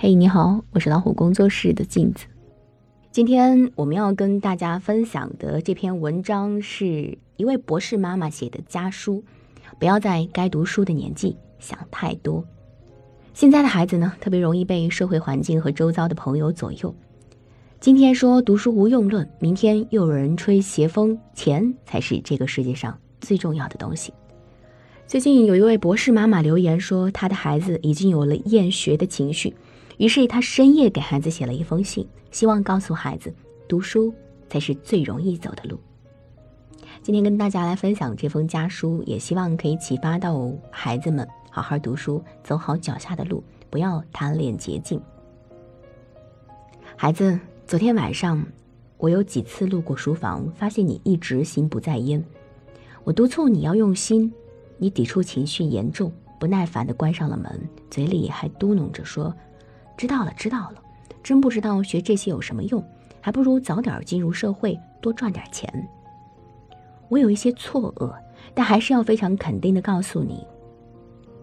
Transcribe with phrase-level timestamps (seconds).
[0.00, 2.26] 嘿，你好，我是老虎工作室的镜子。
[3.10, 9.24] 今天我们要跟大家分享的这篇文章是一位博士妈妈写的家书。
[9.76, 12.44] 不要在该读书的年纪想太多。
[13.34, 16.94] 现在的孩子呢，特别容易被社会环境和周遭的朋友左右。
[17.80, 24.14] 今天说读书无用论，明天又有人吹邪风，钱才是这个世界上最重要的东西。
[25.08, 29.56] 最近有一位博士妈妈留言说，她的孩子已经有了厌学的情绪。
[29.98, 33.34] 于是他深夜给孩子写了一封信，希望告诉孩子，
[33.66, 34.14] 读书
[34.48, 35.78] 才是最容易走的路。
[37.02, 45.00] 今天跟大家来分享这封家书，也希望可以启发到孩子们好好读书，走好脚下的路，不要贪恋捷径。
[46.96, 48.44] 孩子，昨天晚上
[48.98, 52.24] 我有几次路过书房，发现你一直心不在焉。
[53.02, 54.32] 我督促你要用心，
[54.76, 59.34] 你抵触情绪严重，不耐烦地关上了门，嘴里还嘟哝着说。
[59.98, 60.74] 知道了，知道了，
[61.24, 62.82] 真不知道学这些有什么用，
[63.20, 65.68] 还不如早点进入社会，多赚点钱。
[67.08, 68.14] 我有一些错愕，
[68.54, 70.46] 但还是要非常肯定的告诉你，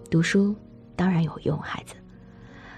[0.10, 0.56] 读书
[0.96, 1.96] 当然有用，孩子。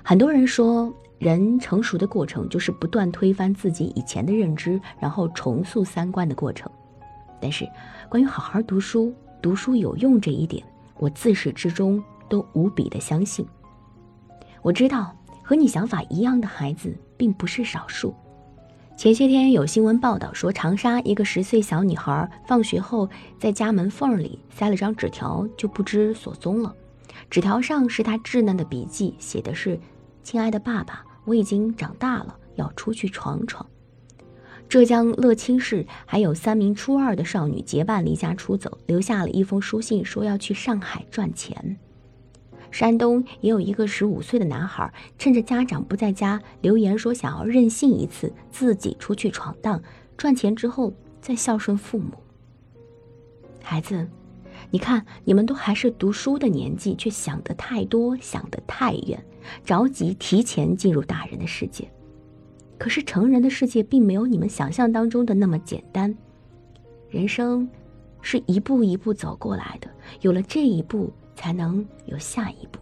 [0.03, 6.72] 很多人说，人成熟的过程就是不断推翻自己以前的认知，然后重塑三观的过程。
[7.39, 7.70] 但是，
[8.09, 10.66] 关于好好读书、读书有用这一点，
[10.98, 13.45] 我自始至终都无比的相信。
[14.64, 15.17] 我知道。
[15.48, 18.14] 和你想法一样的孩子并不是少数。
[18.98, 26.76] 前些天有新闻报道说，长沙一个十岁小女孩放学后在家门缝里塞了张纸条，就不知所踪了。
[27.30, 29.80] 纸条上是她稚嫩的笔记，写的是
[30.22, 33.66] ：“亲爱的爸爸，我已经长大了，要出去闯闯。”
[34.67, 41.78] 浙江乐清市还有三名初二的少女结伴离家出走，留下了一封书信，说要去上海赚钱。
[42.72, 49.82] 山东也有一个十五岁的男孩，趁着家长不在家，留言说想要任性一次，自己出去闯荡，
[50.16, 52.14] 赚钱之后再孝顺父母。
[53.64, 54.08] 孩子，
[54.70, 59.23] 你看，你们都还是读书的年纪，却想得太多，想得太远，
[59.64, 61.89] 着急提前进入大人的世界。
[62.77, 66.16] 可是成人的世界并没有你们想象当中的那么简单，
[67.10, 67.67] 人生
[68.22, 69.89] 是一步一步走过来的，
[70.22, 71.11] 有了这一步。
[71.37, 72.80] 才能有下一步。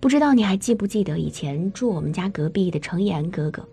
[0.00, 3.66] 不知道你还记不记得以前住我们家隔壁的程岩哥哥？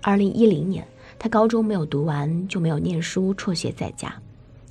[0.00, 0.86] 二零一零年，
[1.18, 4.12] 他高中没有读完就没有念书，辍学在家，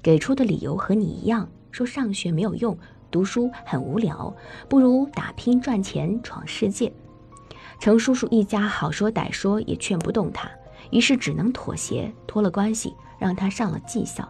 [0.03, 2.77] 给出的理由和你一样，说上学没有用，
[3.09, 4.33] 读书很无聊，
[4.67, 6.91] 不如打拼赚钱闯世界。
[7.79, 10.51] 程叔叔一家好说歹说也劝不动他，
[10.91, 14.27] 于是只能妥协，托了关系让他上了技校。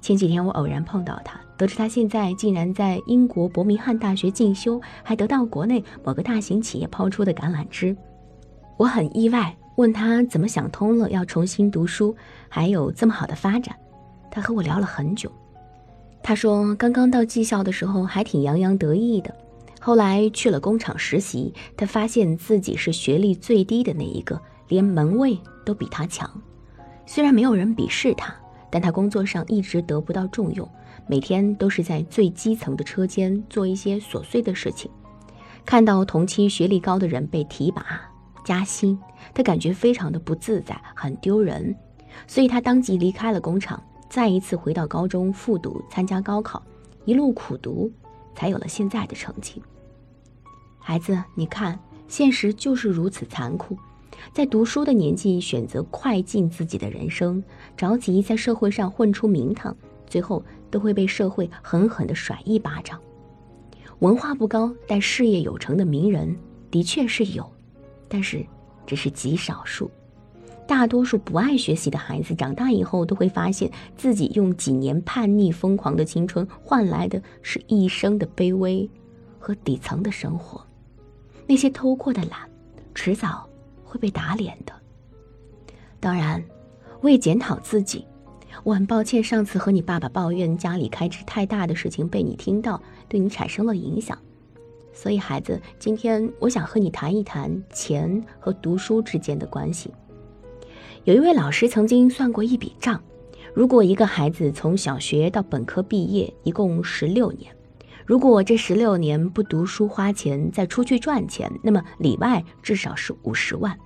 [0.00, 1.40] 前几天我偶然碰到他。
[1.58, 7.94] 得知他现在竟然在英国伯明翰大学进修，还得到国内某个大型企业抛出的橄榄枝，
[8.78, 9.54] 我很意外。
[9.76, 12.16] 问他怎么想通了要重新读书，
[12.48, 13.76] 还有这么好的发展。
[14.28, 15.30] 他和我聊了很久。
[16.20, 19.32] 他说刚刚到技校的时候还挺洋洋得意的，
[19.80, 26.28] 后来去了工厂实习，他发现自己是学历最低的那一个，连门卫都比他强。
[27.06, 28.34] 虽然没有人鄙视他，
[28.70, 30.68] 但他工作上一直得不到重用。
[31.10, 34.90] 每天都是在最基层的车间做一些琐碎的事情，
[35.64, 37.82] 看到同期学历高的人被提拔
[38.44, 38.98] 加薪，
[39.32, 41.74] 他感觉非常的不自在，很丢人，
[42.26, 46.62] 所以他当即离开了工厂，再一次回到高中复读，参加高考，
[47.06, 47.90] 一路苦读，
[48.34, 49.62] 才有了现在的成绩。
[50.78, 53.78] 孩子，你看，现实就是如此残酷，
[54.34, 57.42] 在读书的年纪选择快进自己的人生，
[57.78, 59.74] 着急在社会上混出名堂，
[60.06, 60.44] 最后。
[60.70, 63.00] 都会被社会狠狠地甩一巴掌。
[64.00, 66.36] 文化不高但事业有成的名人
[66.70, 67.50] 的确是有，
[68.08, 68.44] 但是
[68.86, 69.90] 只是极少数。
[70.66, 78.88] 大多数不爱学习的孩子长大以后都会发现自己用几年叛逆疯狂的青春换来的是一生的卑微
[79.38, 80.62] 和底层的生活。
[81.46, 82.48] 那些偷过的懒，
[82.94, 83.48] 迟早
[83.82, 84.72] 会被打脸的。
[85.98, 86.44] 当然，
[87.00, 88.06] 为检讨自己。
[88.64, 94.18] 我很抱歉，上次和你爸爸抱怨家里开支太大的事情被你听到，对你产生了影响。
[94.92, 99.92] 所以，孩子，今天我想和你谈一谈钱和读书之间的关系。
[101.04, 103.00] 有一位老师曾经算过一笔账：
[103.54, 107.54] 如果一个孩子从小学到本科毕业，一共十六年，
[108.04, 113.78] 如果这十六年不读书花钱，再出去赚钱，那么里外至少是五十万。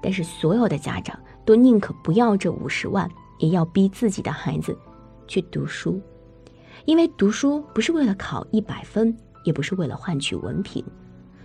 [0.00, 3.10] 但是，所有的家长都宁可不要这五十万。
[3.38, 4.76] 也要逼自己的孩子
[5.26, 6.00] 去读书，
[6.84, 10.84] 因为读书不是为了考一百分，也不是为了换取文凭，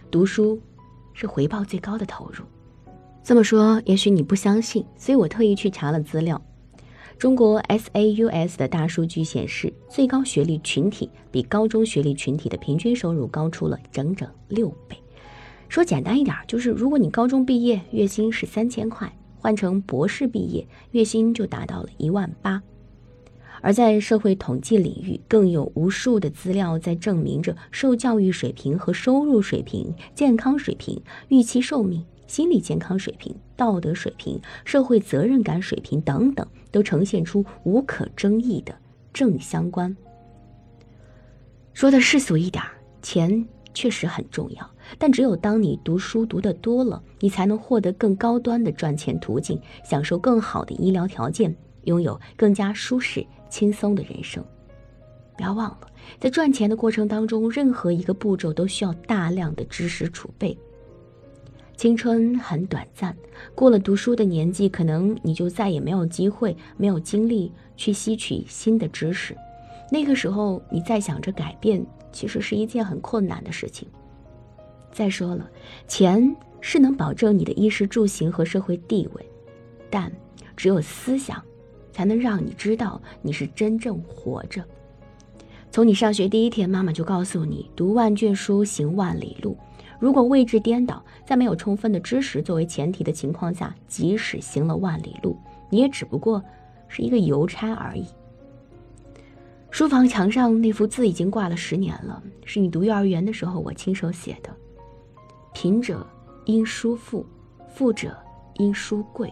[0.10, 0.62] 读书
[1.14, 2.44] 是回报最高的投入。
[3.24, 6.42] 这么说，也许你不相信，所以我特意去查了资料。
[7.18, 14.98] 中国 SAUS 的大数据显示，最高学历群体比高中学历群体的平均收入高出了整整六倍。
[15.70, 22.64] 说简单一点，就是如果你高中毕业月薪是三千块，换成博士毕业月薪就达到了一万八。
[23.62, 32.06] 而在社会统计领域，更有无数的资料在证明着，受教育水平和收入水平、健康水平、预期寿命。
[32.26, 38.74] 心理健康水平、道德水平、社会责任感水平等等，都呈现出无可争议的
[39.12, 39.96] 正相关。
[41.74, 42.64] 说的世俗一点，
[43.02, 54.44] 钱确实很重要，但只有当你读书读得多了，你才能获得更高端的赚钱途径，享受更好的医疗条件，拥有更加舒适、轻松的人生。
[55.36, 55.88] 不要忘了，
[56.20, 60.58] 在赚钱的过程当中，任何一个步骤都需要大量的知识储备。
[61.76, 63.18] 青春很短暂，
[63.56, 69.36] 过了读书的年纪，可能你就再也没有机会、没有精力去吸取新的知识。
[69.92, 73.88] 那个时候，你再想着改变，其实是一件很困难的事情。
[74.94, 75.50] 再说了，
[75.88, 79.26] 钱是能保证你的衣食住行和社会地位，
[79.90, 80.10] 但
[80.56, 81.44] 只有思想，
[81.92, 84.64] 才能让你知道你是真正活着。
[85.72, 89.58] 从你上学第一天，妈妈就告诉你：“读万卷书，行万里路。”
[90.00, 95.36] 如果位置颠倒，在没有充分的知识作为前提的情况下，即使行了万里路，
[95.70, 96.44] 你也只不过
[96.88, 98.06] 是一个邮差而已。
[99.72, 104.56] 书房墙上那幅字已经挂了十年了，是你读幼儿园的时候我亲手写的。
[105.54, 106.06] 贫者
[106.46, 107.26] 因书富，
[107.74, 108.18] 富者
[108.56, 109.32] 因书贵，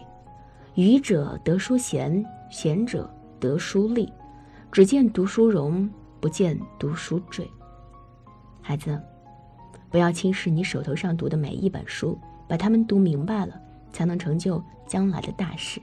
[0.74, 4.10] 愚者得书闲，闲者得书利，
[4.70, 5.90] 只见读书荣，
[6.20, 7.48] 不见读书坠。
[8.60, 9.00] 孩子。
[9.90, 13.60] 不要轻视你手头上读的每一本书，把它们读明白了，
[13.92, 15.82] 才能成就将来的大事。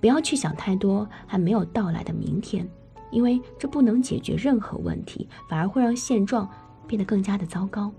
[0.00, 2.66] 不要去想太多还没有到来的明天，
[3.10, 6.48] 因为这不能解决任何问题，反而会让现状
[6.86, 7.92] 变得更加的糟糕。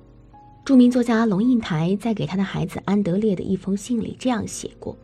[0.66, 4.96] 著名作家龙应台在给他的孩子安德烈的一封信里这样写过：“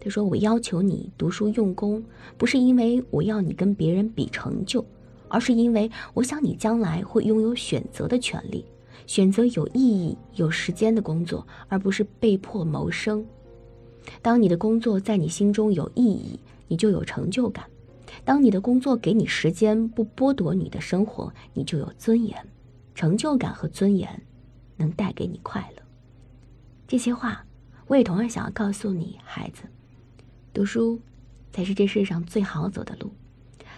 [0.00, 2.02] 他说，我要求你读书用功，
[2.36, 4.84] 不是因为我要你跟别人比成就，
[5.28, 8.64] 而是因为我想你将来会拥有选择的权利。”
[9.06, 13.24] 选择有意义、有时间的工作，而不是被迫谋生。
[14.22, 17.66] 当你的工作在你心中有意义，你就有成就感；
[18.24, 22.34] 当你的工作给你时间，不剥夺你的生活，你就有尊严。
[22.94, 24.08] 成就感和尊严
[24.76, 25.82] 能带给你快乐。
[26.86, 27.44] 这些话，
[27.86, 29.64] 我也同样想要告诉你，孩子，
[30.52, 31.00] 读书
[31.52, 33.12] 才是这世上最好走的路。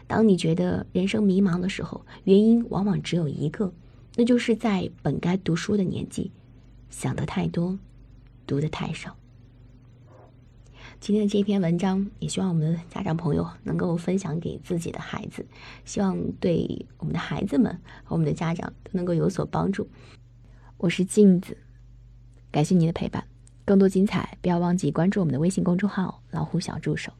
[0.06, 3.72] 当你觉得人生迷茫的时候，原因往往只有一个。
[4.18, 6.32] 那就是在本该读书的年纪，
[6.88, 7.78] 想的太多，
[8.46, 9.14] 读的太少。
[11.00, 15.44] 今天的这篇文章，也希望我们的家长朋友能够分享给自己的孩子，
[15.84, 19.86] 希望对我们的孩子们和我们的家长都能够有所帮助。
[20.78, 21.56] 我是镜子，
[22.52, 23.26] 感谢您的陪伴。
[23.64, 27.10] 更多精彩，不要忘记关注我们的微信公众号“老虎小助手”。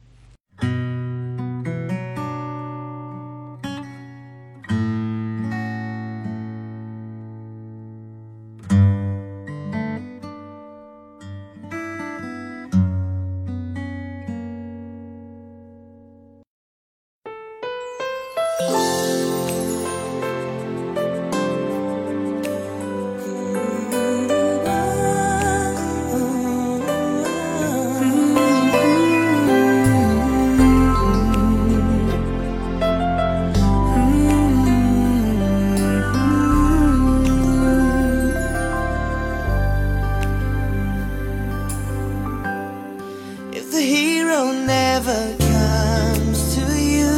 [43.77, 46.63] The hero never comes to
[46.95, 47.13] you.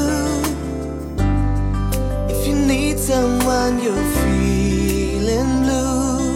[2.28, 6.36] If you need someone, you're feeling blue.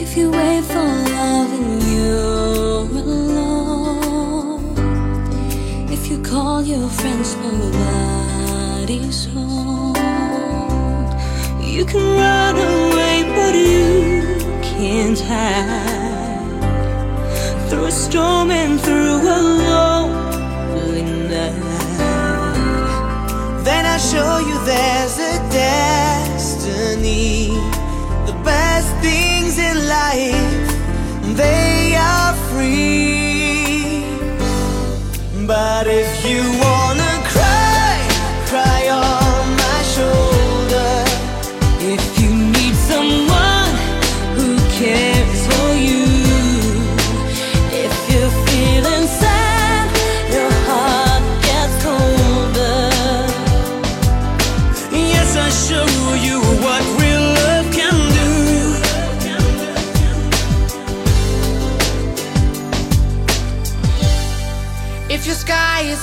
[0.00, 4.64] If you wait for love and you're alone,
[5.90, 9.94] if you call your friends, nobody's home.
[11.60, 15.91] You can run away, but you can't hide
[17.92, 21.60] a through a lonely night.
[23.64, 27.48] Then I show you there's a destiny.
[28.28, 30.66] The best things in life,
[31.36, 34.04] they are free.
[35.46, 36.71] But if you wanna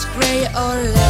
[0.06, 1.09] gray or let